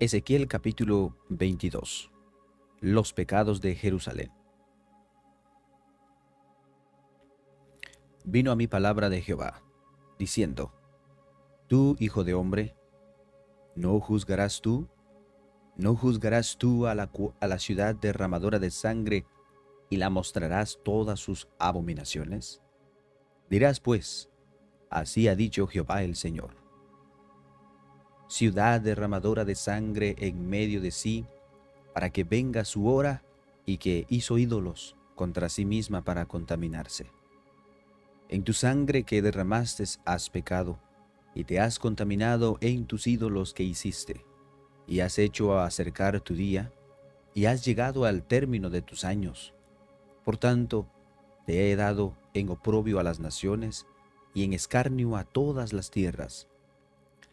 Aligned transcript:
Ezequiel 0.00 0.46
capítulo 0.46 1.16
22 1.28 2.12
Los 2.78 3.12
pecados 3.12 3.60
de 3.60 3.74
Jerusalén 3.74 4.30
Vino 8.22 8.52
a 8.52 8.54
mí 8.54 8.68
palabra 8.68 9.10
de 9.10 9.20
Jehová, 9.22 9.60
diciendo, 10.16 10.72
Tú, 11.66 11.96
hijo 11.98 12.22
de 12.22 12.34
hombre, 12.34 12.76
¿no 13.74 13.98
juzgarás 13.98 14.60
tú? 14.60 14.88
¿No 15.74 15.96
juzgarás 15.96 16.58
tú 16.58 16.86
a 16.86 16.94
la, 16.94 17.10
a 17.40 17.46
la 17.48 17.58
ciudad 17.58 17.96
derramadora 17.96 18.60
de 18.60 18.70
sangre 18.70 19.26
y 19.90 19.96
la 19.96 20.10
mostrarás 20.10 20.78
todas 20.84 21.18
sus 21.18 21.48
abominaciones? 21.58 22.62
Dirás 23.50 23.80
pues, 23.80 24.30
así 24.90 25.26
ha 25.26 25.34
dicho 25.34 25.66
Jehová 25.66 26.04
el 26.04 26.14
Señor 26.14 26.67
ciudad 28.28 28.80
derramadora 28.80 29.44
de 29.44 29.54
sangre 29.54 30.14
en 30.18 30.48
medio 30.48 30.80
de 30.80 30.90
sí, 30.90 31.26
para 31.94 32.10
que 32.10 32.24
venga 32.24 32.64
su 32.64 32.86
hora 32.86 33.24
y 33.66 33.78
que 33.78 34.06
hizo 34.08 34.38
ídolos 34.38 34.94
contra 35.14 35.48
sí 35.48 35.64
misma 35.64 36.02
para 36.02 36.26
contaminarse. 36.26 37.10
En 38.28 38.44
tu 38.44 38.52
sangre 38.52 39.04
que 39.04 39.22
derramaste 39.22 39.84
has 40.04 40.30
pecado, 40.30 40.78
y 41.34 41.44
te 41.44 41.60
has 41.60 41.78
contaminado 41.78 42.58
en 42.60 42.86
tus 42.86 43.06
ídolos 43.06 43.54
que 43.54 43.62
hiciste, 43.62 44.24
y 44.86 45.00
has 45.00 45.18
hecho 45.18 45.58
acercar 45.58 46.20
tu 46.20 46.34
día, 46.34 46.72
y 47.34 47.46
has 47.46 47.64
llegado 47.64 48.04
al 48.04 48.22
término 48.22 48.70
de 48.70 48.82
tus 48.82 49.04
años. 49.04 49.54
Por 50.24 50.36
tanto, 50.36 50.86
te 51.46 51.70
he 51.70 51.76
dado 51.76 52.16
en 52.34 52.50
oprobio 52.50 53.00
a 53.00 53.02
las 53.02 53.20
naciones, 53.20 53.86
y 54.34 54.44
en 54.44 54.52
escarnio 54.52 55.16
a 55.16 55.24
todas 55.24 55.72
las 55.72 55.90
tierras, 55.90 56.48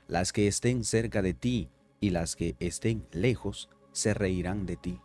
las 0.08 0.32
que 0.32 0.48
estén 0.48 0.84
cerca 0.84 1.22
de 1.22 1.34
ti 1.34 1.70
y 2.00 2.12
las 2.12 2.36
que 2.36 2.56
estén 2.60 3.08
lejos 3.12 3.70
se 3.92 4.14
reirán 4.14 4.66
de 4.66 4.76
ti, 4.76 5.02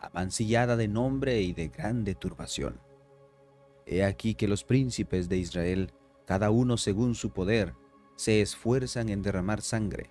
amancillada 0.00 0.76
de 0.76 0.86
nombre 0.86 1.40
y 1.40 1.52
de 1.52 1.68
grande 1.68 2.14
turbación. 2.14 2.80
He 3.86 4.04
aquí 4.04 4.34
que 4.34 4.46
los 4.46 4.64
príncipes 4.64 5.28
de 5.28 5.38
Israel, 5.38 5.92
cada 6.26 6.50
uno 6.50 6.76
según 6.76 7.14
su 7.14 7.30
poder, 7.30 7.74
se 8.16 8.40
esfuerzan 8.40 9.08
en 9.08 9.22
derramar 9.22 9.62
sangre. 9.62 10.10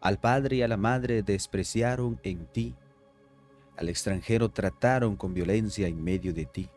Al 0.00 0.18
padre 0.18 0.56
y 0.56 0.62
a 0.62 0.68
la 0.68 0.76
madre 0.76 1.22
despreciaron 1.22 2.20
en 2.22 2.46
ti, 2.46 2.74
al 3.76 3.88
extranjero 3.88 4.50
trataron 4.50 5.16
con 5.16 5.34
violencia 5.34 5.88
en 5.88 6.02
medio 6.02 6.32
de 6.32 6.46
ti, 6.46 6.70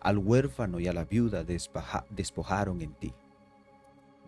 al 0.00 0.18
huérfano 0.18 0.78
y 0.78 0.86
a 0.86 0.92
la 0.92 1.04
viuda 1.04 1.44
despojaron 1.44 2.80
en 2.80 2.94
ti 2.94 3.12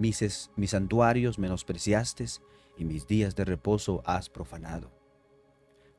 mis, 0.00 0.50
santuarios 0.66 1.38
menospreciaste 1.38 2.24
y 2.78 2.84
mis 2.86 3.06
días 3.06 3.36
de 3.36 3.44
reposo 3.44 4.02
has 4.06 4.30
profanado. 4.30 4.90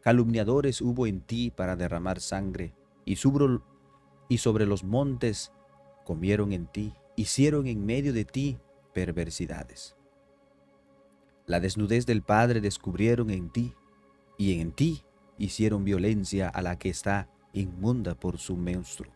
Calumniadores 0.02 0.82
hubo 0.82 1.06
en 1.06 1.22
ti 1.22 1.52
para 1.52 1.76
derramar 1.76 2.20
sangre, 2.20 2.74
y 3.06 3.18
sobre, 3.18 4.66
los 4.66 4.84
montes 4.84 5.52
comieron 6.04 6.52
en 6.52 6.66
ti, 6.66 6.96
hicieron 7.16 7.68
en 7.68 7.86
medio 7.86 8.12
de 8.12 8.26
ti 8.26 8.58
perversidades. 8.94 9.96
La 11.46 11.60
desnudez 11.60 12.08
del 12.08 12.24
Padre 12.24 12.60
descubrieron 12.60 13.30
en 13.30 13.52
ti, 13.52 13.76
y 14.38 14.60
en 14.60 14.72
ti 14.72 15.04
hicieron 15.38 15.84
violencia 15.84 16.50
a 16.50 16.64
la 16.64 16.80
que 16.80 16.90
está 16.90 17.30
inmunda 17.54 18.16
por 18.16 18.40
su 18.40 18.58
menstruo. 18.58 19.12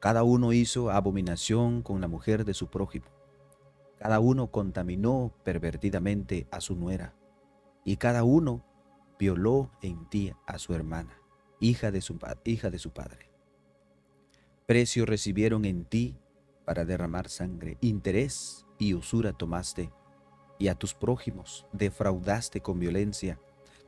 Cada 0.00 0.22
uno 0.22 0.54
hizo 0.54 0.90
abominación 0.90 1.82
con 1.82 2.00
la 2.00 2.08
mujer 2.08 2.46
de 2.46 2.54
su 2.54 2.68
prójimo 2.68 3.11
cada 4.02 4.18
uno 4.18 4.50
contaminó 4.50 5.32
pervertidamente 5.44 6.48
a 6.50 6.60
su 6.60 6.74
nuera, 6.74 7.14
y 7.84 7.98
cada 7.98 8.24
uno 8.24 8.64
violó 9.16 9.70
en 9.80 10.06
ti 10.06 10.32
a 10.44 10.58
su 10.58 10.74
hermana, 10.74 11.16
hija 11.60 11.92
de 11.92 12.00
su, 12.00 12.18
hija 12.44 12.70
de 12.70 12.80
su 12.80 12.90
padre. 12.90 13.30
Precio 14.66 15.06
recibieron 15.06 15.64
en 15.64 15.84
ti 15.84 16.16
para 16.64 16.84
derramar 16.84 17.28
sangre, 17.28 17.78
interés 17.80 18.66
y 18.76 18.94
usura 18.94 19.34
tomaste, 19.34 19.92
y 20.58 20.66
a 20.66 20.74
tus 20.74 20.94
prójimos 20.94 21.64
defraudaste 21.70 22.60
con 22.60 22.80
violencia, 22.80 23.38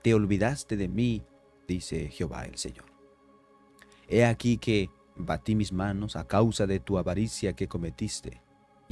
te 0.01 0.15
olvidaste 0.15 0.77
de 0.77 0.87
mí, 0.87 1.25
dice 1.67 2.09
Jehová 2.09 2.45
el 2.45 2.57
Señor. 2.57 2.87
He 4.07 4.25
aquí 4.25 4.59
que 4.59 4.91
batí 5.17 5.57
mis 5.57 5.73
manos 5.73 6.15
a 6.15 6.29
causa 6.29 6.69
de 6.69 6.79
tu 6.79 6.99
avaricia 6.99 7.55
que 7.55 7.67
cometiste, 7.67 8.44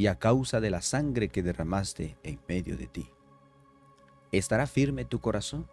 y 0.03 0.09
a 0.09 0.19
causa 0.19 0.61
de 0.61 0.69
la 0.69 0.83
sangre 0.83 1.29
que 1.29 1.45
derramaste 1.45 2.17
en 2.25 2.41
medio 2.49 2.77
de 2.77 2.89
ti. 2.89 3.09
¿Estará 4.33 4.67
firme 4.67 5.05
tu 5.05 5.21
corazón? 5.21 5.69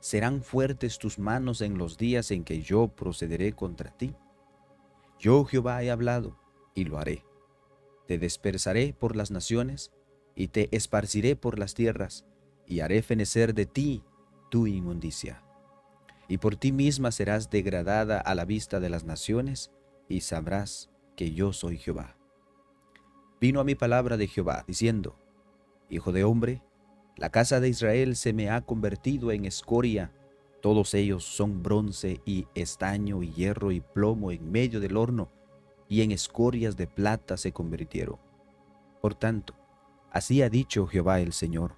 ¿Serán 0.00 0.42
fuertes 0.42 0.98
tus 0.98 1.20
manos 1.20 1.60
en 1.60 1.78
los 1.78 1.96
días 1.96 2.32
en 2.32 2.42
que 2.42 2.62
yo 2.62 2.88
procederé 2.88 3.52
contra 3.52 3.96
ti? 3.96 4.16
Yo 5.20 5.44
Jehová 5.44 5.84
he 5.84 5.90
hablado 5.92 6.36
y 6.74 6.82
lo 6.82 6.98
haré. 6.98 7.24
Te 8.08 8.18
dispersaré 8.18 8.92
por 8.92 9.14
las 9.14 9.30
naciones 9.30 9.92
y 10.34 10.48
te 10.48 10.68
esparciré 10.76 11.36
por 11.36 11.56
las 11.56 11.74
tierras 11.74 12.26
y 12.66 12.80
haré 12.80 13.02
fenecer 13.02 13.54
de 13.54 13.66
ti 13.66 14.02
tu 14.50 14.66
inmundicia. 14.66 15.44
Y 16.26 16.38
por 16.38 16.56
ti 16.56 16.72
misma 16.72 17.12
serás 17.12 17.50
degradada 17.50 18.18
a 18.18 18.34
la 18.34 18.44
vista 18.44 18.80
de 18.80 18.90
las 18.90 19.04
naciones 19.04 19.70
y 20.08 20.22
sabrás 20.22 20.90
que 21.14 21.30
yo 21.34 21.52
soy 21.52 21.78
Jehová 21.78 22.16
vino 23.40 23.58
a 23.58 23.64
mi 23.64 23.74
palabra 23.74 24.18
de 24.18 24.26
Jehová, 24.26 24.64
diciendo, 24.66 25.16
Hijo 25.88 26.12
de 26.12 26.24
hombre, 26.24 26.62
la 27.16 27.30
casa 27.30 27.58
de 27.58 27.70
Israel 27.70 28.14
se 28.14 28.32
me 28.32 28.50
ha 28.50 28.60
convertido 28.60 29.32
en 29.32 29.46
escoria, 29.46 30.12
todos 30.60 30.92
ellos 30.92 31.24
son 31.24 31.62
bronce 31.62 32.20
y 32.26 32.46
estaño 32.54 33.22
y 33.22 33.32
hierro 33.32 33.72
y 33.72 33.80
plomo 33.80 34.30
en 34.30 34.52
medio 34.52 34.78
del 34.78 34.96
horno, 34.96 35.30
y 35.88 36.02
en 36.02 36.12
escorias 36.12 36.76
de 36.76 36.86
plata 36.86 37.38
se 37.38 37.52
convirtieron. 37.52 38.18
Por 39.00 39.14
tanto, 39.14 39.54
así 40.10 40.42
ha 40.42 40.50
dicho 40.50 40.86
Jehová 40.86 41.20
el 41.20 41.32
Señor, 41.32 41.76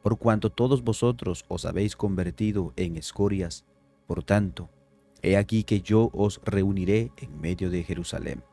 por 0.00 0.18
cuanto 0.18 0.50
todos 0.50 0.84
vosotros 0.84 1.44
os 1.48 1.64
habéis 1.64 1.96
convertido 1.96 2.72
en 2.76 2.96
escorias, 2.96 3.64
por 4.06 4.22
tanto, 4.22 4.70
he 5.22 5.36
aquí 5.36 5.64
que 5.64 5.80
yo 5.80 6.10
os 6.12 6.40
reuniré 6.44 7.10
en 7.16 7.40
medio 7.40 7.68
de 7.68 7.82
Jerusalén 7.82 8.44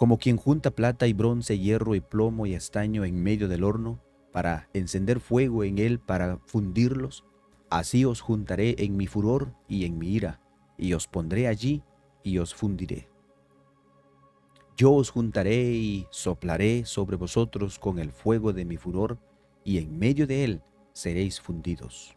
como 0.00 0.16
quien 0.16 0.38
junta 0.38 0.70
plata 0.70 1.06
y 1.08 1.12
bronce, 1.12 1.58
hierro 1.58 1.94
y 1.94 2.00
plomo 2.00 2.46
y 2.46 2.54
estaño 2.54 3.04
en 3.04 3.22
medio 3.22 3.48
del 3.48 3.62
horno, 3.62 4.02
para 4.32 4.70
encender 4.72 5.20
fuego 5.20 5.62
en 5.62 5.76
él 5.76 6.00
para 6.00 6.38
fundirlos, 6.46 7.26
así 7.68 8.06
os 8.06 8.22
juntaré 8.22 8.76
en 8.78 8.96
mi 8.96 9.06
furor 9.06 9.52
y 9.68 9.84
en 9.84 9.98
mi 9.98 10.08
ira, 10.08 10.40
y 10.78 10.94
os 10.94 11.06
pondré 11.06 11.48
allí 11.48 11.82
y 12.22 12.38
os 12.38 12.54
fundiré. 12.54 13.10
Yo 14.74 14.90
os 14.94 15.10
juntaré 15.10 15.64
y 15.64 16.06
soplaré 16.08 16.86
sobre 16.86 17.16
vosotros 17.16 17.78
con 17.78 17.98
el 17.98 18.10
fuego 18.10 18.54
de 18.54 18.64
mi 18.64 18.78
furor, 18.78 19.18
y 19.64 19.76
en 19.76 19.98
medio 19.98 20.26
de 20.26 20.44
él 20.44 20.62
seréis 20.94 21.42
fundidos. 21.42 22.16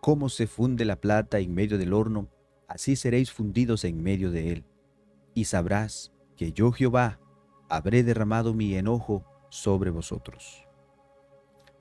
Como 0.00 0.30
se 0.30 0.48
funde 0.48 0.84
la 0.84 1.00
plata 1.00 1.38
en 1.38 1.54
medio 1.54 1.78
del 1.78 1.92
horno, 1.92 2.28
así 2.66 2.96
seréis 2.96 3.30
fundidos 3.30 3.84
en 3.84 4.02
medio 4.02 4.32
de 4.32 4.50
él 4.50 4.64
y 5.36 5.44
sabrás 5.44 6.12
que 6.34 6.52
yo 6.52 6.72
Jehová 6.72 7.20
habré 7.68 8.02
derramado 8.02 8.54
mi 8.54 8.74
enojo 8.74 9.22
sobre 9.50 9.90
vosotros. 9.90 10.66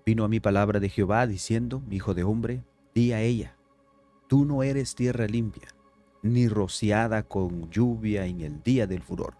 Vino 0.05 0.25
a 0.25 0.27
mi 0.27 0.41
palabra 0.41 0.81
de 0.81 0.89
Jehová 0.89 1.25
diciendo, 1.25 1.81
Hijo 1.89 2.13
de 2.13 2.25
hombre, 2.25 2.65
di 2.93 3.13
a 3.13 3.21
ella, 3.21 3.55
tú 4.27 4.43
no 4.43 4.61
eres 4.61 4.93
tierra 4.93 5.25
limpia, 5.25 5.69
ni 6.21 6.49
rociada 6.49 7.23
con 7.23 7.71
lluvia 7.71 8.25
en 8.25 8.41
el 8.41 8.61
día 8.61 8.87
del 8.87 9.01
furor. 9.01 9.35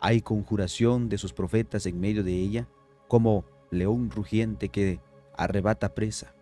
Hay 0.00 0.22
conjuración 0.22 1.08
de 1.08 1.18
sus 1.18 1.32
profetas 1.32 1.86
en 1.86 1.98
medio 1.98 2.22
de 2.22 2.34
ella, 2.34 2.68
como 3.08 3.44
león 3.72 4.10
rugiente 4.12 4.68
que 4.68 5.00
arrebata 5.36 5.92
presa. 5.92 6.34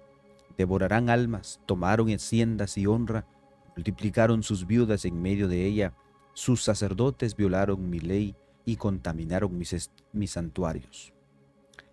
Devorarán 0.58 1.08
almas, 1.08 1.58
tomaron 1.64 2.08
haciendas 2.10 2.76
y 2.76 2.86
honra, 2.86 3.26
multiplicaron 3.74 4.42
sus 4.42 4.66
viudas 4.66 5.06
en 5.06 5.22
medio 5.22 5.48
de 5.48 5.64
ella, 5.64 5.94
sus 6.36 6.62
sacerdotes 6.62 7.34
violaron 7.34 7.88
mi 7.88 7.98
ley 7.98 8.36
y 8.66 8.76
contaminaron 8.76 9.56
mis, 9.56 9.90
mis 10.12 10.32
santuarios. 10.32 11.14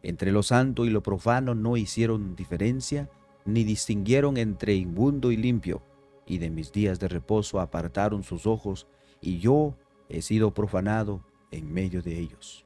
Entre 0.02 0.34
lo 0.34 0.44
santo 0.44 0.84
y 0.84 0.90
lo 0.90 1.02
profano 1.02 1.56
no 1.56 1.78
hicieron 1.78 2.36
diferencia, 2.36 3.10
ni 3.46 3.64
distinguieron 3.64 4.36
entre 4.36 4.76
inmundo 4.76 5.32
y 5.32 5.38
limpio, 5.38 5.82
y 6.26 6.40
de 6.40 6.50
mis 6.50 6.74
días 6.74 7.00
de 7.00 7.08
reposo 7.08 7.62
apartaron 7.62 8.24
sus 8.24 8.46
ojos, 8.46 8.86
y 9.22 9.40
yo 9.40 9.78
he 10.10 10.22
sido 10.22 10.54
profanado 10.54 11.24
en 11.50 11.72
medio 11.72 12.02
de 12.02 12.20
ellos. 12.20 12.66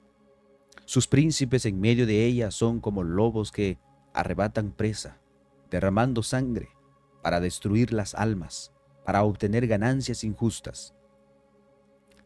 Sus 0.86 1.06
príncipes 1.06 1.68
en 1.68 1.80
medio 1.80 2.08
de 2.08 2.26
ella 2.26 2.50
son 2.50 2.80
como 2.80 3.04
lobos 3.04 3.52
que 3.52 3.78
arrebatan 4.16 4.72
presa, 4.72 5.20
derramando 5.70 6.24
sangre 6.24 6.70
para 7.22 7.40
destruir 7.40 7.94
las 7.94 8.16
almas, 8.16 8.74
para 9.06 9.22
obtener 9.22 9.68
ganancias 9.68 10.24
injustas 10.24 10.96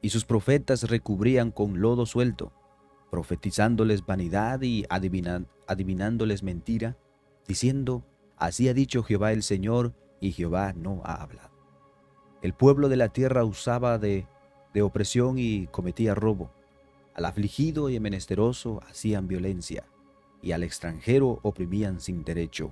y 0.02 0.10
sus 0.10 0.26
profetas 0.26 0.84
recubrían 0.90 1.52
con 1.52 1.80
lodo 1.80 2.06
suelto, 2.06 2.52
profetizándoles 3.12 4.06
vanidad 4.06 4.62
y 4.62 4.86
adivinándoles 4.90 6.44
mentira, 6.44 6.98
diciendo, 7.48 8.04
Así 8.38 8.68
ha 8.70 8.74
dicho 8.74 9.04
Jehová 9.04 9.34
el 9.34 9.44
Señor, 9.44 9.94
y 10.20 10.32
Jehová 10.32 10.74
no 10.74 11.02
ha 11.04 11.22
hablado. 11.22 11.52
El 12.42 12.54
pueblo 12.54 12.90
de 12.90 12.96
la 12.96 13.10
tierra 13.10 13.44
usaba 13.44 13.98
de, 13.98 14.28
de 14.74 14.82
opresión 14.82 15.38
y 15.38 15.68
cometía 15.68 16.16
robo. 16.16 16.52
Al 17.14 17.26
afligido 17.26 17.90
y 17.90 18.00
menesteroso 18.00 18.82
hacían 18.90 19.28
violencia, 19.28 19.84
y 20.42 20.54
al 20.54 20.64
extranjero 20.64 21.40
oprimían 21.44 22.00
sin 22.00 22.24
derecho. 22.24 22.72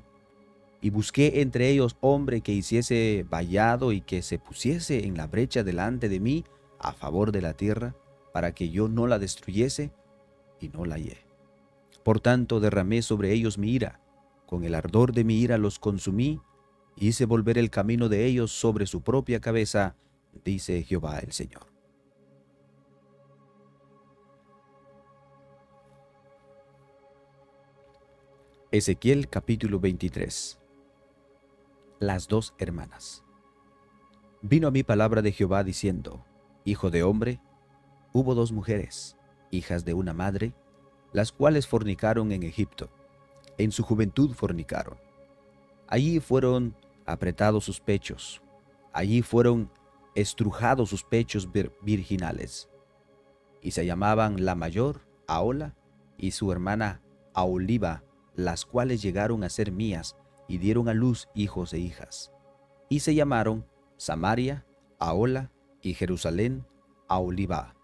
Y 0.81 0.92
busqué 0.92 1.42
entre 1.42 1.70
ellos 1.70 1.98
hombre 2.02 2.42
que 2.42 2.54
hiciese 2.54 3.26
vallado 3.30 3.92
y 3.92 4.02
que 4.02 4.22
se 4.22 4.40
pusiese 4.40 5.06
en 5.06 5.18
la 5.18 5.28
brecha 5.28 5.64
delante 5.64 6.08
de 6.10 6.20
mí 6.20 6.46
a 6.80 6.94
favor 6.94 7.31
de 7.31 7.42
la 7.42 7.54
tierra, 7.54 7.96
para 8.34 8.54
que 8.54 8.70
yo 8.70 8.88
no 8.88 9.08
la 9.08 9.20
destruyese, 9.20 9.92
y 10.60 10.70
no 10.70 10.86
la 10.86 10.96
hallé. 10.96 11.18
Por 12.04 12.20
tanto 12.20 12.60
derramé 12.60 13.02
sobre 13.02 13.34
ellos 13.34 13.58
mi 13.58 13.72
ira, 13.72 14.00
con 14.46 14.64
el 14.64 14.74
ardor 14.74 15.14
de 15.14 15.24
mi 15.24 15.40
ira 15.40 15.58
los 15.58 15.80
consumí, 15.80 16.42
hice 16.96 17.26
volver 17.26 17.58
el 17.58 17.70
camino 17.70 18.10
de 18.10 18.26
ellos 18.26 18.52
sobre 18.52 18.88
su 18.88 19.02
propia 19.02 19.40
cabeza, 19.40 19.96
dice 20.44 20.84
Jehová 20.84 21.20
el 21.20 21.31
Señor. 21.31 21.68
Ezequiel 28.72 29.30
capítulo 29.30 29.80
23 29.80 30.60
Las 32.00 32.28
dos 32.28 32.54
hermanas 32.60 33.24
Vino 34.44 34.68
a 34.68 34.72
mí 34.72 34.84
palabra 34.84 35.24
de 35.24 35.31
Jehová 35.31 35.64
diciendo, 35.64 36.24
Hijo 36.69 36.92
de 36.92 37.01
hombre, 37.01 37.42
hubo 38.13 38.36
dos 38.36 38.51
mujeres, 38.51 39.18
hijas 39.50 39.86
de 39.86 39.95
una 39.95 40.13
madre, 40.13 40.54
las 41.13 41.31
cuales 41.31 41.66
fornicaron 41.66 42.31
en 42.31 42.44
Egipto. 42.44 42.92
En 43.57 43.71
su 43.71 43.81
juventud 43.81 44.36
fornicaron. 44.36 45.00
Allí 45.88 46.19
fueron 46.19 46.75
apretados 47.07 47.66
sus 47.66 47.80
pechos, 47.80 48.44
allí 48.94 49.24
fueron 49.24 49.71
estrujados 50.13 50.92
sus 50.92 51.04
pechos 51.04 51.50
virginales. 51.81 52.69
Y 53.63 53.71
se 53.71 53.88
llamaban 53.88 54.45
la 54.45 54.54
mayor, 54.54 55.07
Aola, 55.25 55.75
y 56.19 56.30
su 56.30 56.51
hermana 56.51 57.01
Aoliva, 57.33 58.04
las 58.36 58.63
cuales 58.63 59.01
llegaron 59.01 59.44
a 59.44 59.50
ser 59.50 59.71
mías 59.71 60.16
y 60.48 60.60
dieron 60.60 60.88
a 60.88 60.94
luz 60.94 61.30
hijos 61.33 61.74
e 61.74 61.80
hijas. 61.80 62.31
Y 62.89 63.00
se 63.00 63.16
llamaron 63.16 63.66
Samaria, 63.98 64.68
Aola 65.00 65.51
y 65.81 65.94
Jerusalén, 65.94 66.66
Aoliva. 67.08 67.76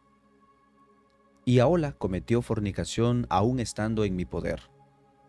Y 1.45 1.59
Aola 1.59 1.93
cometió 1.93 2.41
fornicación 2.41 3.27
aún 3.29 3.59
estando 3.59 4.03
en 4.03 4.15
mi 4.15 4.25
poder, 4.25 4.61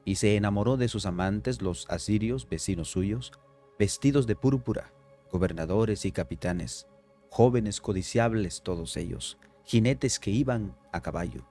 y 0.05 0.17
se 0.17 0.37
enamoró 0.37 0.77
de 0.77 0.89
sus 0.89 1.05
amantes 1.05 1.63
los 1.63 1.89
asirios, 1.91 2.49
vecinos 2.49 2.91
suyos, 2.91 3.33
vestidos 3.79 4.27
de 4.27 4.37
púrpura, 4.37 4.93
gobernadores 5.31 6.05
y 6.05 6.13
capitanes, 6.13 6.87
jóvenes 7.31 7.81
codiciables 7.81 8.63
todos 8.63 8.97
ellos, 8.97 9.37
jinetes 9.65 10.19
que 10.19 10.31
iban 10.31 10.77
a 10.93 11.03
caballo. 11.03 11.45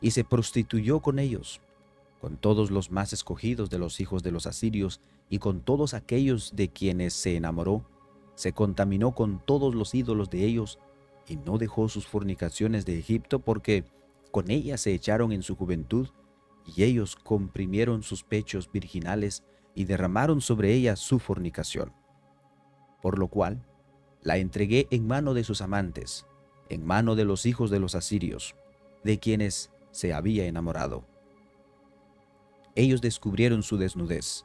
Y 0.00 0.12
se 0.12 0.24
prostituyó 0.24 1.00
con 1.00 1.18
ellos, 1.18 1.60
con 2.20 2.36
todos 2.36 2.70
los 2.70 2.90
más 2.90 3.12
escogidos 3.12 3.68
de 3.68 3.78
los 3.78 4.00
hijos 4.00 4.22
de 4.22 4.30
los 4.30 4.46
asirios 4.46 5.00
y 5.28 5.38
con 5.38 5.60
todos 5.60 5.94
aquellos 5.94 6.54
de 6.54 6.70
quienes 6.70 7.14
se 7.14 7.36
enamoró, 7.36 7.84
se 8.40 8.52
contaminó 8.52 9.14
con 9.14 9.44
todos 9.44 9.74
los 9.74 9.94
ídolos 9.94 10.30
de 10.30 10.44
ellos 10.44 10.78
y 11.26 11.36
no 11.36 11.58
dejó 11.58 11.88
sus 11.88 12.06
fornicaciones 12.06 12.86
de 12.86 12.98
Egipto 12.98 13.40
porque 13.40 13.84
con 14.30 14.50
ellas 14.50 14.80
se 14.80 14.94
echaron 14.94 15.32
en 15.32 15.42
su 15.42 15.56
juventud 15.56 16.08
y 16.64 16.84
ellos 16.84 17.16
comprimieron 17.16 18.02
sus 18.02 18.22
pechos 18.22 18.70
virginales 18.72 19.42
y 19.74 19.84
derramaron 19.84 20.40
sobre 20.40 20.72
ella 20.72 20.96
su 20.96 21.18
fornicación. 21.18 21.92
Por 23.02 23.18
lo 23.18 23.28
cual 23.28 23.66
la 24.22 24.38
entregué 24.38 24.86
en 24.90 25.06
mano 25.06 25.34
de 25.34 25.44
sus 25.44 25.60
amantes, 25.60 26.26
en 26.68 26.84
mano 26.84 27.16
de 27.16 27.24
los 27.24 27.44
hijos 27.44 27.70
de 27.70 27.80
los 27.80 27.94
asirios, 27.94 28.54
de 29.04 29.18
quienes 29.18 29.70
se 29.90 30.12
había 30.12 30.46
enamorado 30.46 31.04
ellos 32.74 33.00
descubrieron 33.00 33.62
su 33.62 33.76
desnudez, 33.76 34.44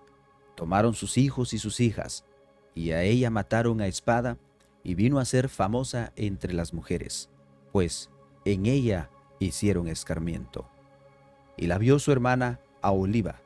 tomaron 0.55 0.93
sus 0.93 1.17
hijos 1.17 1.53
y 1.53 1.59
sus 1.59 1.79
hijas, 1.79 2.25
y 2.75 2.91
a 2.91 3.01
ella 3.03 3.29
mataron 3.31 3.81
a 3.81 3.87
espada, 3.87 4.37
y 4.83 4.93
vino 4.93 5.17
a 5.17 5.25
ser 5.25 5.49
famosa 5.49 6.13
entre 6.15 6.53
las 6.53 6.71
mujeres, 6.71 7.29
pues 7.71 8.11
en 8.45 8.67
ella 8.67 9.09
hicieron 9.39 9.87
escarmiento. 9.87 10.69
Y 11.57 11.65
la 11.65 11.79
vio 11.79 11.97
su 11.97 12.11
hermana 12.11 12.59
a 12.83 12.91
Oliva, 12.91 13.41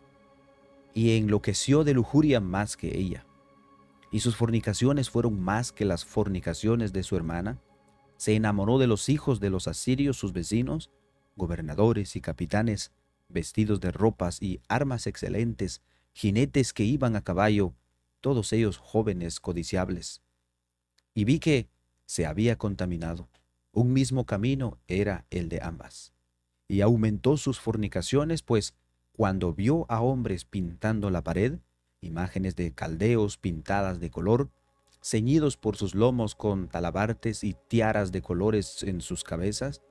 y 0.94 1.18
enloqueció 1.18 1.86
de 1.86 1.94
lujuria 1.94 2.42
más 2.42 2.76
que 2.76 2.98
ella. 2.98 3.26
Y 4.12 4.20
sus 4.20 4.36
fornicaciones 4.36 5.10
fueron 5.10 5.40
más 5.40 5.72
que 5.72 5.86
las 5.86 6.04
fornicaciones 6.04 6.92
de 6.92 7.04
su 7.04 7.16
hermana. 7.16 7.60
Se 8.18 8.36
enamoró 8.36 8.80
de 8.80 8.88
los 8.88 9.08
hijos 9.08 9.40
de 9.40 9.50
los 9.50 9.68
asirios, 9.68 10.18
sus 10.18 10.34
vecinos, 10.34 10.90
gobernadores 11.38 12.16
y 12.16 12.22
capitanes, 12.22 12.92
vestidos 13.30 13.80
de 13.80 13.92
ropas 13.92 14.42
y 14.42 14.60
armas 14.68 15.08
excelentes, 15.08 15.82
jinetes 16.12 16.74
que 16.74 16.84
iban 16.84 17.16
a 17.16 17.22
caballo, 17.24 17.74
todos 18.22 18.54
ellos 18.54 18.78
jóvenes 18.78 19.40
codiciables. 19.40 20.22
Y 21.14 21.26
vi 21.26 21.40
que 21.40 21.70
se 22.06 22.26
había 22.26 22.58
contaminado. 22.58 23.30
Un 23.72 23.94
mismo 23.94 24.26
camino 24.26 24.80
era 24.88 25.26
el 25.30 25.50
de 25.50 25.62
ambas. 25.62 26.14
Y 26.68 26.82
aumentó 26.82 27.38
sus 27.38 27.60
fornicaciones, 27.60 28.42
pues 28.42 28.76
cuando 29.14 29.54
vio 29.54 29.86
a 29.90 30.02
hombres 30.02 30.46
pintando 30.46 31.10
la 31.10 31.24
pared, 31.24 31.60
imágenes 32.02 32.56
de 32.56 32.74
caldeos 32.74 33.38
pintadas 33.38 34.00
de 34.00 34.10
color, 34.10 34.50
ceñidos 35.02 35.58
por 35.58 35.76
sus 35.76 35.96
lomos 35.96 36.36
con 36.36 36.68
talabartes 36.68 37.44
y 37.44 37.56
tiaras 37.68 38.12
de 38.12 38.22
colores 38.22 38.84
en 38.84 39.02
sus 39.02 39.24
cabezas, 39.24 39.82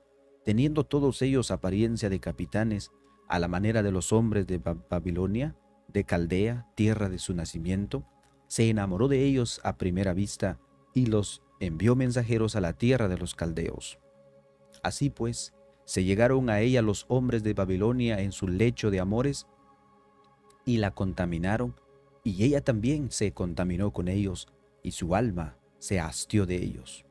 teniendo 0.45 0.83
todos 0.83 1.21
ellos 1.21 1.51
apariencia 1.51 2.09
de 2.09 2.19
capitanes, 2.19 2.91
a 3.27 3.37
la 3.39 3.47
manera 3.47 3.83
de 3.83 3.91
los 3.91 4.11
hombres 4.11 4.47
de 4.47 4.57
Babilonia, 4.57 5.55
de 5.87 6.03
Caldea, 6.03 6.67
tierra 6.75 7.09
de 7.09 7.19
su 7.19 7.33
nacimiento, 7.33 8.05
se 8.49 8.67
enamoró 8.69 9.07
de 9.07 9.23
ellos 9.23 9.61
a 9.63 9.77
primera 9.77 10.13
vista 10.13 10.59
y 10.93 11.05
los 11.05 11.41
envió 11.59 11.95
mensajeros 11.95 12.55
a 12.55 12.61
la 12.61 12.73
tierra 12.73 13.07
de 13.07 13.17
los 13.17 13.35
caldeos. 13.35 13.99
Así 14.81 15.09
pues, 15.09 15.53
se 15.85 16.03
llegaron 16.03 16.49
a 16.49 16.59
ella 16.59 16.81
los 16.81 17.05
hombres 17.09 17.43
de 17.43 17.53
Babilonia 17.53 18.19
en 18.21 18.31
su 18.31 18.47
lecho 18.47 18.91
de 18.91 18.99
amores 18.99 19.47
y 20.65 20.77
la 20.77 20.91
contaminaron, 20.91 21.75
y 22.23 22.43
ella 22.43 22.61
también 22.61 23.11
se 23.11 23.31
contaminó 23.33 23.91
con 23.91 24.07
ellos, 24.07 24.47
y 24.83 24.91
su 24.91 25.15
alma 25.15 25.57
se 25.77 25.99
hastió 25.99 26.45
de 26.45 26.57
ellos. 26.57 27.05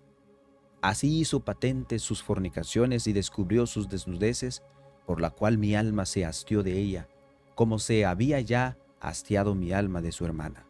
Así 0.80 1.18
hizo 1.18 1.40
patentes 1.40 2.02
sus 2.02 2.22
fornicaciones 2.22 3.06
y 3.06 3.12
descubrió 3.12 3.66
sus 3.66 3.88
desnudeces, 3.88 4.62
por 5.06 5.20
la 5.20 5.30
cual 5.30 5.58
mi 5.58 5.74
alma 5.74 6.04
se 6.04 6.24
hastió 6.24 6.62
de 6.62 6.78
ella, 6.78 7.08
como 7.54 7.78
se 7.78 8.04
había 8.04 8.40
ya 8.40 8.78
hastiado 9.00 9.54
mi 9.54 9.72
alma 9.72 10.02
de 10.02 10.12
su 10.12 10.24
hermana. 10.24 10.67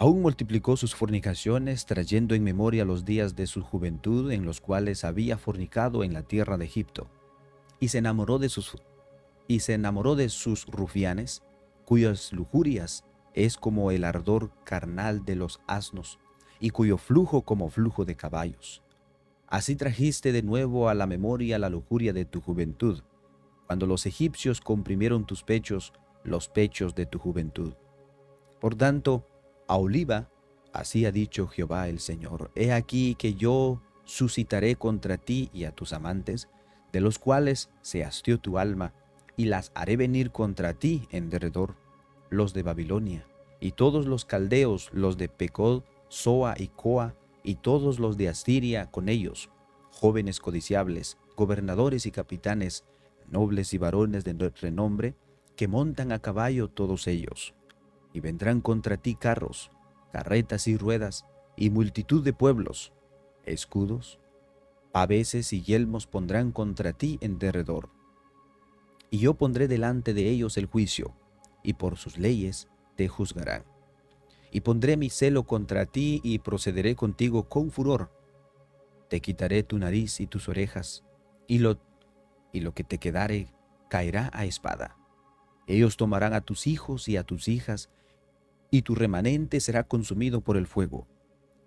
Aún 0.00 0.22
multiplicó 0.22 0.78
sus 0.78 0.94
fornicaciones, 0.94 1.84
trayendo 1.84 2.34
en 2.34 2.42
memoria 2.42 2.86
los 2.86 3.04
días 3.04 3.36
de 3.36 3.46
su 3.46 3.60
juventud 3.60 4.32
en 4.32 4.46
los 4.46 4.62
cuales 4.62 5.04
había 5.04 5.36
fornicado 5.36 6.04
en 6.04 6.14
la 6.14 6.22
tierra 6.22 6.56
de 6.56 6.64
Egipto, 6.64 7.10
y 7.80 7.88
se 7.88 7.98
enamoró 7.98 8.38
de 8.38 8.48
sus 8.48 8.78
y 9.46 9.60
se 9.60 9.74
enamoró 9.74 10.16
de 10.16 10.30
sus 10.30 10.64
rufianes, 10.68 11.42
cuyas 11.84 12.32
lujurias 12.32 13.04
es 13.34 13.58
como 13.58 13.90
el 13.90 14.04
ardor 14.04 14.52
carnal 14.64 15.26
de 15.26 15.36
los 15.36 15.60
asnos, 15.66 16.18
y 16.60 16.70
cuyo 16.70 16.96
flujo 16.96 17.42
como 17.42 17.68
flujo 17.68 18.06
de 18.06 18.16
caballos 18.16 18.82
Así 19.48 19.76
trajiste 19.76 20.32
de 20.32 20.42
nuevo 20.42 20.88
a 20.88 20.94
la 20.94 21.06
memoria 21.06 21.58
la 21.58 21.68
lujuria 21.68 22.14
de 22.14 22.24
tu 22.24 22.40
juventud, 22.40 23.02
cuando 23.66 23.84
los 23.84 24.06
egipcios 24.06 24.62
comprimieron 24.62 25.26
tus 25.26 25.42
pechos, 25.42 25.92
los 26.24 26.48
pechos 26.48 26.94
de 26.94 27.04
tu 27.04 27.18
juventud. 27.18 27.74
Por 28.62 28.76
tanto, 28.76 29.26
a 29.70 29.76
Oliva, 29.76 30.28
así 30.72 31.06
ha 31.06 31.12
dicho 31.12 31.46
Jehová 31.46 31.88
el 31.88 32.00
Señor, 32.00 32.50
he 32.56 32.72
aquí 32.72 33.14
que 33.14 33.34
yo 33.34 33.80
suscitaré 34.02 34.74
contra 34.74 35.16
ti 35.16 35.48
y 35.52 35.62
a 35.62 35.70
tus 35.70 35.92
amantes, 35.92 36.48
de 36.90 37.00
los 37.00 37.20
cuales 37.20 37.70
se 37.80 38.02
hastió 38.02 38.40
tu 38.40 38.58
alma, 38.58 38.94
y 39.36 39.44
las 39.44 39.70
haré 39.76 39.96
venir 39.96 40.32
contra 40.32 40.74
ti 40.74 41.06
en 41.12 41.30
derredor, 41.30 41.76
los 42.30 42.52
de 42.52 42.64
Babilonia, 42.64 43.28
y 43.60 43.70
todos 43.70 44.06
los 44.06 44.24
caldeos, 44.24 44.90
los 44.92 45.16
de 45.16 45.28
Pecod, 45.28 45.84
Soa 46.08 46.56
y 46.58 46.66
Coa, 46.66 47.14
y 47.44 47.54
todos 47.54 48.00
los 48.00 48.16
de 48.16 48.28
Asiria 48.28 48.90
con 48.90 49.08
ellos, 49.08 49.50
jóvenes 49.92 50.40
codiciables, 50.40 51.16
gobernadores 51.36 52.06
y 52.06 52.10
capitanes, 52.10 52.84
nobles 53.28 53.72
y 53.72 53.78
varones 53.78 54.24
de 54.24 54.32
renombre, 54.60 55.14
que 55.54 55.68
montan 55.68 56.10
a 56.10 56.18
caballo 56.18 56.68
todos 56.68 57.06
ellos. 57.06 57.54
Y 58.12 58.20
vendrán 58.20 58.60
contra 58.60 58.96
ti 58.96 59.14
carros, 59.14 59.70
carretas 60.12 60.66
y 60.66 60.76
ruedas, 60.76 61.26
y 61.56 61.70
multitud 61.70 62.24
de 62.24 62.32
pueblos, 62.32 62.92
escudos, 63.44 64.18
veces 65.06 65.52
y 65.52 65.62
yelmos 65.62 66.06
pondrán 66.06 66.52
contra 66.52 66.92
ti 66.92 67.18
en 67.20 67.38
derredor. 67.38 67.90
Y 69.10 69.18
yo 69.18 69.34
pondré 69.34 69.68
delante 69.68 70.14
de 70.14 70.28
ellos 70.28 70.56
el 70.56 70.66
juicio, 70.66 71.14
y 71.62 71.74
por 71.74 71.96
sus 71.96 72.18
leyes 72.18 72.68
te 72.96 73.08
juzgarán. 73.08 73.64
Y 74.50 74.60
pondré 74.60 74.96
mi 74.96 75.10
celo 75.10 75.44
contra 75.44 75.86
ti 75.86 76.20
y 76.24 76.40
procederé 76.40 76.96
contigo 76.96 77.48
con 77.48 77.70
furor. 77.70 78.10
Te 79.08 79.20
quitaré 79.20 79.62
tu 79.62 79.78
nariz 79.78 80.20
y 80.20 80.26
tus 80.26 80.48
orejas, 80.48 81.04
y 81.46 81.58
lo, 81.58 81.78
y 82.52 82.60
lo 82.60 82.74
que 82.74 82.84
te 82.84 82.98
quedare 82.98 83.52
caerá 83.88 84.30
a 84.32 84.44
espada. 84.44 84.96
Ellos 85.66 85.96
tomarán 85.96 86.34
a 86.34 86.40
tus 86.40 86.66
hijos 86.66 87.08
y 87.08 87.16
a 87.16 87.24
tus 87.24 87.48
hijas, 87.48 87.90
y 88.70 88.82
tu 88.82 88.94
remanente 88.94 89.60
será 89.60 89.84
consumido 89.84 90.40
por 90.40 90.56
el 90.56 90.66
fuego, 90.66 91.06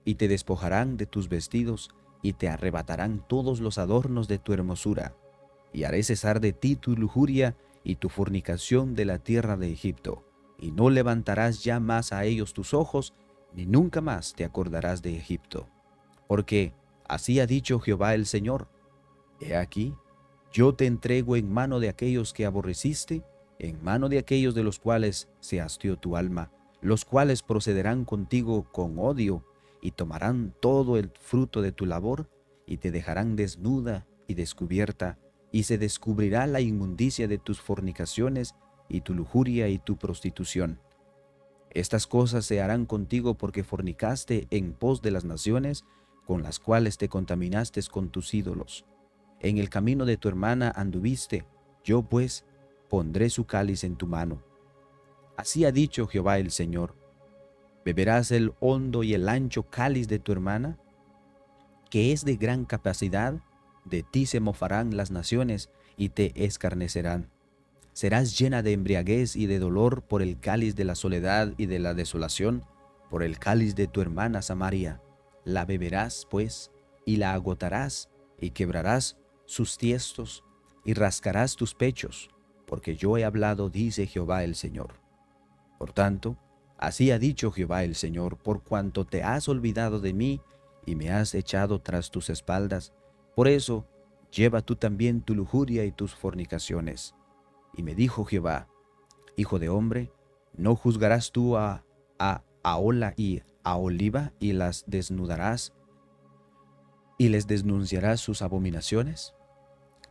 y 0.05 0.15
te 0.15 0.27
despojarán 0.27 0.97
de 0.97 1.05
tus 1.05 1.29
vestidos, 1.29 1.89
y 2.21 2.33
te 2.33 2.47
arrebatarán 2.47 3.25
todos 3.27 3.59
los 3.59 3.77
adornos 3.77 4.27
de 4.27 4.37
tu 4.39 4.53
hermosura, 4.53 5.15
y 5.73 5.83
haré 5.83 6.03
cesar 6.03 6.39
de 6.39 6.53
ti 6.53 6.75
tu 6.75 6.95
lujuria 6.95 7.55
y 7.83 7.95
tu 7.95 8.09
fornicación 8.09 8.95
de 8.95 9.05
la 9.05 9.19
tierra 9.19 9.57
de 9.57 9.71
Egipto, 9.71 10.23
y 10.57 10.71
no 10.71 10.89
levantarás 10.89 11.63
ya 11.63 11.79
más 11.79 12.13
a 12.13 12.23
ellos 12.23 12.53
tus 12.53 12.73
ojos, 12.73 13.13
ni 13.53 13.65
nunca 13.65 14.01
más 14.01 14.33
te 14.33 14.45
acordarás 14.45 15.01
de 15.01 15.17
Egipto. 15.17 15.67
Porque 16.27 16.73
así 17.07 17.39
ha 17.39 17.45
dicho 17.45 17.79
Jehová 17.79 18.15
el 18.15 18.25
Señor, 18.25 18.69
He 19.41 19.57
aquí, 19.57 19.93
yo 20.53 20.73
te 20.73 20.85
entrego 20.85 21.35
en 21.35 21.51
mano 21.51 21.79
de 21.79 21.89
aquellos 21.89 22.31
que 22.31 22.45
aborreciste, 22.45 23.23
en 23.59 23.83
mano 23.83 24.07
de 24.07 24.19
aquellos 24.19 24.55
de 24.55 24.63
los 24.63 24.79
cuales 24.79 25.29
se 25.39 25.59
hastió 25.59 25.97
tu 25.97 26.15
alma, 26.15 26.51
los 26.83 27.05
cuales 27.05 27.43
procederán 27.43 28.03
contigo 28.03 28.67
con 28.71 28.99
odio 28.99 29.45
y 29.81 29.91
tomarán 29.91 30.53
todo 30.59 30.97
el 30.97 31.11
fruto 31.17 31.61
de 31.61 31.71
tu 31.71 31.85
labor 31.85 32.29
y 32.67 32.77
te 32.77 32.91
dejarán 32.91 33.37
desnuda 33.37 34.05
y 34.27 34.33
descubierta, 34.33 35.17
y 35.51 35.63
se 35.63 35.77
descubrirá 35.77 36.45
la 36.45 36.59
inmundicia 36.59 37.27
de 37.27 37.37
tus 37.37 37.61
fornicaciones 37.61 38.55
y 38.89 39.01
tu 39.01 39.13
lujuria 39.13 39.69
y 39.69 39.79
tu 39.79 39.97
prostitución. 39.97 40.79
Estas 41.69 42.05
cosas 42.05 42.45
se 42.45 42.61
harán 42.61 42.85
contigo 42.85 43.35
porque 43.35 43.63
fornicaste 43.63 44.47
en 44.49 44.73
pos 44.73 45.01
de 45.01 45.11
las 45.11 45.23
naciones 45.23 45.85
con 46.25 46.43
las 46.43 46.59
cuales 46.59 46.97
te 46.97 47.07
contaminaste 47.07 47.81
con 47.89 48.09
tus 48.09 48.33
ídolos. 48.33 48.85
En 49.39 49.57
el 49.57 49.69
camino 49.69 50.05
de 50.05 50.17
tu 50.17 50.27
hermana 50.27 50.71
anduviste, 50.75 51.45
yo 51.83 52.03
pues 52.03 52.45
pondré 52.89 53.29
su 53.29 53.45
cáliz 53.45 53.83
en 53.85 53.95
tu 53.95 54.05
mano. 54.07 54.52
Así 55.37 55.65
ha 55.65 55.71
dicho 55.71 56.07
Jehová 56.07 56.39
el 56.39 56.51
Señor. 56.51 56.95
¿Beberás 57.83 58.31
el 58.31 58.53
hondo 58.59 59.03
y 59.03 59.13
el 59.13 59.27
ancho 59.27 59.63
cáliz 59.63 60.07
de 60.07 60.19
tu 60.19 60.31
hermana? 60.31 60.77
Que 61.89 62.11
es 62.11 62.23
de 62.23 62.35
gran 62.35 62.65
capacidad, 62.65 63.41
de 63.85 64.03
ti 64.03 64.25
se 64.25 64.39
mofarán 64.39 64.95
las 64.95 65.11
naciones 65.11 65.69
y 65.97 66.09
te 66.09 66.45
escarnecerán. 66.45 67.29
Serás 67.91 68.37
llena 68.37 68.63
de 68.63 68.73
embriaguez 68.73 69.35
y 69.35 69.45
de 69.45 69.59
dolor 69.59 70.03
por 70.03 70.21
el 70.21 70.39
cáliz 70.39 70.75
de 70.75 70.85
la 70.85 70.95
soledad 70.95 71.53
y 71.57 71.65
de 71.67 71.79
la 71.79 71.93
desolación, 71.93 72.63
por 73.09 73.21
el 73.21 73.37
cáliz 73.37 73.75
de 73.75 73.87
tu 73.87 74.01
hermana 74.01 74.41
Samaria. 74.41 75.01
La 75.43 75.65
beberás, 75.65 76.27
pues, 76.29 76.71
y 77.05 77.17
la 77.17 77.33
agotarás, 77.33 78.09
y 78.39 78.51
quebrarás 78.51 79.17
sus 79.45 79.77
tiestos, 79.77 80.43
y 80.85 80.93
rascarás 80.93 81.55
tus 81.55 81.75
pechos, 81.75 82.29
porque 82.65 82.95
yo 82.95 83.17
he 83.17 83.25
hablado, 83.25 83.69
dice 83.69 84.07
Jehová 84.07 84.43
el 84.43 84.55
Señor. 84.55 85.02
Por 85.77 85.93
tanto, 85.93 86.37
así 86.77 87.11
ha 87.11 87.19
dicho 87.19 87.51
Jehová 87.51 87.83
el 87.83 87.95
Señor, 87.95 88.37
por 88.37 88.63
cuanto 88.63 89.05
te 89.05 89.23
has 89.23 89.47
olvidado 89.49 89.99
de 89.99 90.13
mí 90.13 90.41
y 90.85 90.95
me 90.95 91.11
has 91.11 91.33
echado 91.33 91.81
tras 91.81 92.11
tus 92.11 92.29
espaldas, 92.29 92.93
por 93.35 93.47
eso 93.47 93.87
lleva 94.31 94.61
tú 94.61 94.75
también 94.75 95.21
tu 95.21 95.35
lujuria 95.35 95.85
y 95.85 95.91
tus 95.91 96.13
fornicaciones. 96.15 97.15
Y 97.75 97.83
me 97.83 97.95
dijo 97.95 98.25
Jehová, 98.25 98.67
Hijo 99.35 99.57
de 99.57 99.69
hombre, 99.69 100.11
¿no 100.55 100.75
juzgarás 100.75 101.31
tú 101.31 101.57
a, 101.57 101.83
Aola 102.65 103.13
y 103.17 103.41
a 103.63 103.75
Oliva 103.75 104.31
y 104.39 104.53
las 104.53 104.85
desnudarás 104.87 105.73
y 107.17 107.29
les 107.29 107.47
denunciarás 107.47 108.21
sus 108.21 108.41
abominaciones? 108.41 109.33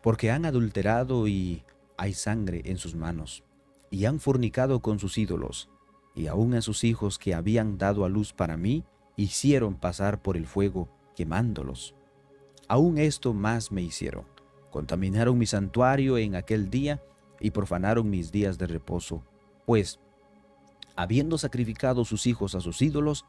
Porque 0.02 0.30
han 0.30 0.44
adulterado 0.44 1.28
y 1.28 1.64
hay 1.96 2.14
sangre 2.14 2.62
en 2.64 2.78
sus 2.78 2.96
manos, 2.96 3.44
y 3.92 4.06
han 4.06 4.18
fornicado 4.18 4.80
con 4.80 4.98
sus 4.98 5.18
ídolos, 5.18 5.68
y 6.14 6.26
aun 6.26 6.54
a 6.54 6.62
sus 6.62 6.82
hijos 6.82 7.18
que 7.18 7.34
habían 7.34 7.76
dado 7.76 8.06
a 8.06 8.08
luz 8.08 8.32
para 8.32 8.56
mí, 8.56 8.84
hicieron 9.16 9.74
pasar 9.74 10.22
por 10.22 10.38
el 10.38 10.46
fuego, 10.46 10.88
quemándolos. 11.14 11.94
Aún 12.68 12.96
esto 12.96 13.34
más 13.34 13.70
me 13.70 13.82
hicieron. 13.82 14.24
Contaminaron 14.70 15.36
mi 15.36 15.44
santuario 15.44 16.16
en 16.16 16.34
aquel 16.36 16.70
día 16.70 17.02
y 17.38 17.50
profanaron 17.50 18.08
mis 18.08 18.32
días 18.32 18.56
de 18.56 18.66
reposo, 18.66 19.24
pues, 19.66 20.00
habiendo 20.96 21.36
sacrificado 21.36 22.06
sus 22.06 22.26
hijos 22.26 22.54
a 22.54 22.62
sus 22.62 22.80
ídolos, 22.80 23.26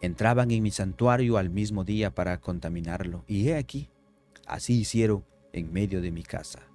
entraban 0.00 0.50
en 0.50 0.64
mi 0.64 0.72
santuario 0.72 1.36
al 1.36 1.50
mismo 1.50 1.84
día 1.84 2.12
para 2.12 2.40
contaminarlo. 2.40 3.24
Y 3.28 3.48
he 3.48 3.56
aquí, 3.56 3.90
así 4.44 4.80
hicieron 4.80 5.24
en 5.52 5.72
medio 5.72 6.00
de 6.00 6.10
mi 6.10 6.24
casa. 6.24 6.71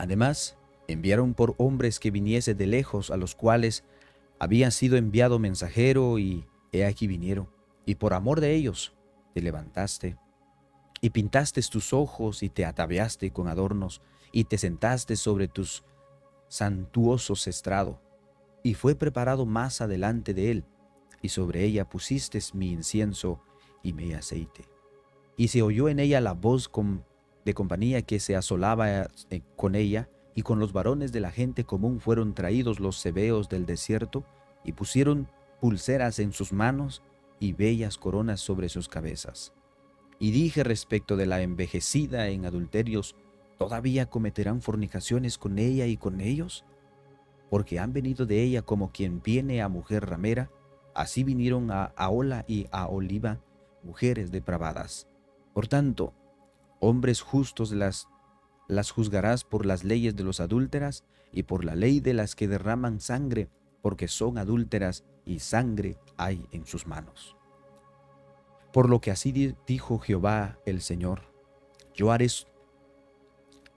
Además, 0.00 0.56
enviaron 0.88 1.34
por 1.34 1.54
hombres 1.58 2.00
que 2.00 2.10
viniese 2.10 2.54
de 2.54 2.66
lejos, 2.66 3.10
a 3.10 3.18
los 3.18 3.34
cuales 3.34 3.84
había 4.38 4.70
sido 4.70 4.96
enviado 4.96 5.38
mensajero, 5.38 6.18
y 6.18 6.46
he 6.72 6.86
aquí 6.86 7.06
vinieron. 7.06 7.50
Y 7.84 7.96
por 7.96 8.14
amor 8.14 8.40
de 8.40 8.54
ellos 8.54 8.94
te 9.34 9.42
levantaste 9.42 10.16
y 11.02 11.10
pintaste 11.10 11.60
tus 11.70 11.92
ojos 11.92 12.42
y 12.42 12.48
te 12.48 12.64
ataviaste 12.64 13.30
con 13.30 13.46
adornos 13.46 14.00
y 14.32 14.44
te 14.44 14.56
sentaste 14.56 15.16
sobre 15.16 15.48
tus 15.48 15.84
santuosos 16.48 17.46
estrado. 17.46 18.00
Y 18.62 18.72
fue 18.72 18.94
preparado 18.94 19.44
más 19.44 19.82
adelante 19.82 20.32
de 20.32 20.50
él, 20.50 20.64
y 21.20 21.28
sobre 21.28 21.62
ella 21.62 21.86
pusiste 21.90 22.38
mi 22.54 22.72
incienso 22.72 23.42
y 23.82 23.92
mi 23.92 24.14
aceite. 24.14 24.64
Y 25.36 25.48
se 25.48 25.60
oyó 25.60 25.90
en 25.90 25.98
ella 25.98 26.22
la 26.22 26.32
voz 26.32 26.70
de 27.44 27.54
compañía 27.54 28.02
que 28.02 28.20
se 28.20 28.36
asolaba 28.36 29.08
eh, 29.30 29.42
con 29.56 29.74
ella, 29.74 30.08
y 30.34 30.42
con 30.42 30.58
los 30.58 30.72
varones 30.72 31.12
de 31.12 31.20
la 31.20 31.30
gente 31.30 31.64
común 31.64 32.00
fueron 32.00 32.34
traídos 32.34 32.80
los 32.80 33.00
cebeos 33.02 33.48
del 33.48 33.66
desierto, 33.66 34.24
y 34.64 34.72
pusieron 34.72 35.28
pulseras 35.60 36.18
en 36.18 36.32
sus 36.32 36.52
manos 36.52 37.02
y 37.38 37.52
bellas 37.52 37.98
coronas 37.98 38.40
sobre 38.40 38.68
sus 38.68 38.88
cabezas. 38.88 39.52
Y 40.18 40.30
dije 40.32 40.62
respecto 40.64 41.16
de 41.16 41.26
la 41.26 41.40
envejecida 41.40 42.28
en 42.28 42.44
adulterios, 42.44 43.16
¿todavía 43.58 44.06
cometerán 44.06 44.60
fornicaciones 44.60 45.38
con 45.38 45.58
ella 45.58 45.86
y 45.86 45.96
con 45.96 46.20
ellos? 46.20 46.64
Porque 47.48 47.78
han 47.78 47.92
venido 47.92 48.26
de 48.26 48.42
ella 48.42 48.62
como 48.62 48.92
quien 48.92 49.22
viene 49.22 49.62
a 49.62 49.68
mujer 49.68 50.06
ramera, 50.06 50.50
así 50.94 51.24
vinieron 51.24 51.70
a 51.70 51.84
Aola 51.96 52.44
y 52.46 52.66
a 52.70 52.86
Oliva, 52.86 53.40
mujeres 53.82 54.30
depravadas. 54.30 55.08
Por 55.54 55.66
tanto, 55.66 56.12
hombres 56.80 57.20
justos 57.20 57.72
las, 57.72 58.08
las 58.66 58.90
juzgarás 58.90 59.44
por 59.44 59.66
las 59.66 59.84
leyes 59.84 60.16
de 60.16 60.24
los 60.24 60.40
adúlteras 60.40 61.04
y 61.32 61.44
por 61.44 61.64
la 61.64 61.76
ley 61.76 62.00
de 62.00 62.14
las 62.14 62.34
que 62.34 62.48
derraman 62.48 63.00
sangre, 63.00 63.48
porque 63.82 64.08
son 64.08 64.38
adúlteras 64.38 65.04
y 65.24 65.38
sangre 65.38 65.98
hay 66.16 66.46
en 66.50 66.66
sus 66.66 66.86
manos. 66.86 67.36
Por 68.72 68.88
lo 68.88 69.00
que 69.00 69.10
así 69.10 69.54
dijo 69.66 69.98
Jehová 69.98 70.58
el 70.64 70.80
Señor, 70.80 71.32
yo 71.94 72.12
haré, 72.12 72.28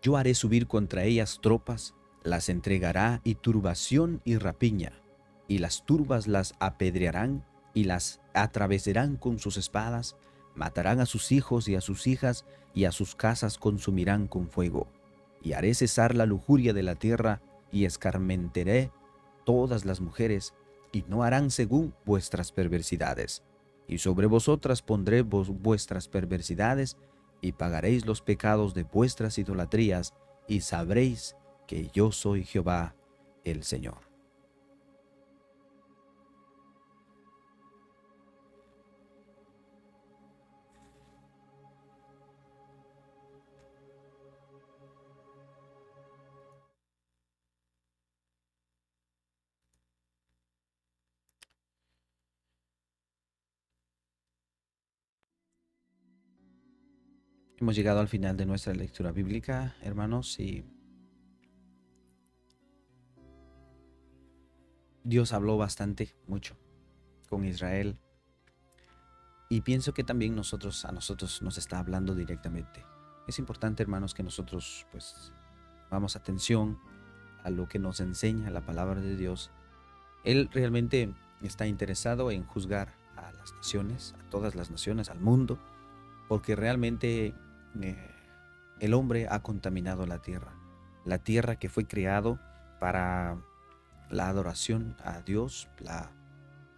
yo 0.02 0.18
haré 0.18 0.34
subir 0.36 0.68
contra 0.68 1.04
ellas 1.04 1.40
tropas, 1.42 1.96
las 2.24 2.50
entregará 2.50 3.20
y 3.24 3.36
turbación 3.36 4.22
y 4.24 4.38
rapiña, 4.38 4.94
y 5.48 5.58
las 5.58 5.86
turbas 5.86 6.28
las 6.28 6.54
apedrearán 6.60 7.46
y 7.74 7.86
las 7.86 8.22
atravesarán 8.34 9.18
con 9.18 9.40
sus 9.40 9.58
espadas, 9.58 10.16
matarán 10.56 11.00
a 11.00 11.06
sus 11.06 11.32
hijos 11.32 11.68
y 11.68 11.76
a 11.76 11.82
sus 11.82 12.08
hijas, 12.08 12.46
y 12.74 12.86
a 12.86 12.92
sus 12.92 13.16
casas 13.16 13.58
consumirán 13.58 14.28
con 14.28 14.50
fuego. 14.50 14.88
Y 15.42 15.54
haré 15.54 15.74
cesar 15.74 16.16
la 16.16 16.26
lujuria 16.26 16.74
de 16.74 16.84
la 16.84 16.96
tierra, 16.96 17.42
y 17.72 17.86
escarmenteré 17.86 18.92
todas 19.46 19.86
las 19.86 20.00
mujeres, 20.00 20.54
y 20.92 21.04
no 21.08 21.24
harán 21.24 21.52
según 21.52 21.94
vuestras 22.06 22.52
perversidades. 22.52 23.44
Y 23.88 23.98
sobre 23.98 24.28
vosotras 24.28 24.82
pondré 24.82 25.24
vuestras 25.24 26.08
perversidades, 26.08 26.98
y 27.42 27.52
pagaréis 27.52 28.06
los 28.06 28.22
pecados 28.22 28.74
de 28.74 28.84
vuestras 28.84 29.38
idolatrías, 29.38 30.14
y 30.48 30.62
sabréis 30.62 31.36
que 31.68 31.90
yo 31.94 32.12
soy 32.12 32.44
Jehová 32.44 32.96
el 33.44 33.64
Señor. 33.64 34.13
Hemos 57.64 57.78
llegado 57.78 58.02
al 58.02 58.10
final 58.10 58.36
de 58.36 58.46
nuestra 58.46 58.74
lectura 58.74 59.14
bíblica, 59.14 59.78
hermanos, 59.82 60.38
y 60.38 60.66
Dios 65.06 65.32
habló 65.32 65.56
bastante, 65.58 66.14
mucho, 66.28 66.58
con 67.30 67.46
Israel. 67.46 67.98
Y 69.48 69.62
pienso 69.62 69.94
que 69.94 70.04
también 70.04 70.36
nosotros, 70.36 70.84
a 70.84 70.92
nosotros 70.92 71.42
nos 71.42 71.58
está 71.58 71.80
hablando 71.80 72.16
directamente. 72.16 72.86
Es 73.30 73.40
importante, 73.40 73.82
hermanos, 73.82 74.14
que 74.14 74.24
nosotros 74.24 74.86
pues 74.92 75.32
vamos 75.90 76.18
atención 76.18 76.78
a 77.46 77.50
lo 77.50 77.70
que 77.70 77.80
nos 77.80 78.02
enseña 78.02 78.52
la 78.52 78.66
palabra 78.66 79.00
de 79.00 79.16
Dios. 79.16 79.52
Él 80.26 80.50
realmente 80.52 81.14
está 81.42 81.66
interesado 81.66 82.30
en 82.30 82.44
juzgar 82.44 82.94
a 83.16 83.32
las 83.32 83.54
naciones, 83.54 84.16
a 84.20 84.30
todas 84.30 84.54
las 84.54 84.70
naciones, 84.70 85.10
al 85.10 85.22
mundo, 85.22 85.58
porque 86.28 86.58
realmente 86.58 87.34
eh, 87.82 87.96
el 88.80 88.94
hombre 88.94 89.28
ha 89.30 89.42
contaminado 89.42 90.06
la 90.06 90.22
tierra. 90.22 90.54
La 91.06 91.18
tierra 91.18 91.58
que 91.58 91.70
fue 91.70 91.86
creado 91.86 92.40
para 92.80 93.38
la 94.10 94.28
adoración 94.28 94.96
a 95.04 95.22
Dios, 95.22 95.70
la 95.80 96.12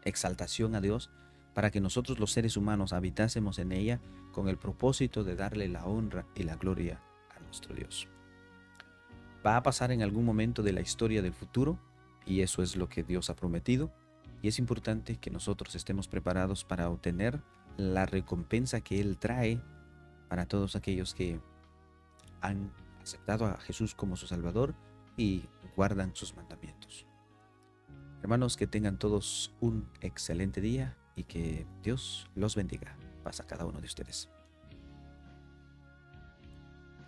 exaltación 0.03 0.75
a 0.75 0.81
Dios, 0.81 1.11
para 1.53 1.71
que 1.71 1.81
nosotros 1.81 2.19
los 2.19 2.31
seres 2.31 2.57
humanos 2.57 2.93
habitásemos 2.93 3.59
en 3.59 3.71
ella 3.71 3.99
con 4.31 4.49
el 4.49 4.57
propósito 4.57 5.23
de 5.23 5.35
darle 5.35 5.67
la 5.67 5.85
honra 5.85 6.25
y 6.35 6.43
la 6.43 6.55
gloria 6.57 7.01
a 7.35 7.39
nuestro 7.39 7.73
Dios. 7.73 8.07
Va 9.45 9.57
a 9.57 9.63
pasar 9.63 9.91
en 9.91 10.01
algún 10.01 10.25
momento 10.25 10.63
de 10.63 10.73
la 10.73 10.81
historia 10.81 11.21
del 11.21 11.33
futuro 11.33 11.79
y 12.25 12.41
eso 12.41 12.61
es 12.61 12.75
lo 12.75 12.89
que 12.89 13.03
Dios 13.03 13.29
ha 13.29 13.35
prometido 13.35 13.91
y 14.41 14.47
es 14.47 14.59
importante 14.59 15.15
que 15.15 15.31
nosotros 15.31 15.75
estemos 15.75 16.07
preparados 16.07 16.65
para 16.65 16.89
obtener 16.89 17.41
la 17.77 18.05
recompensa 18.05 18.81
que 18.81 18.99
Él 18.99 19.17
trae 19.17 19.61
para 20.29 20.46
todos 20.46 20.75
aquellos 20.75 21.13
que 21.13 21.39
han 22.41 22.72
aceptado 23.01 23.46
a 23.46 23.58
Jesús 23.58 23.96
como 23.96 24.15
su 24.15 24.27
Salvador 24.27 24.75
y 25.17 25.46
guardan 25.75 26.15
sus 26.15 26.36
mandamientos. 26.36 27.05
Hermanos, 28.22 28.58
que 28.58 28.67
tengan 28.67 28.98
todos 28.98 29.53
un 29.62 29.89
excelente 30.01 30.62
día 30.62 30.98
y 31.15 31.24
que 31.24 31.67
Dios 31.84 32.27
los 32.36 32.55
bendiga. 32.55 32.98
Pasa 33.24 33.46
cada 33.46 33.65
uno 33.65 33.79
de 33.79 33.88
ustedes. 33.88 34.29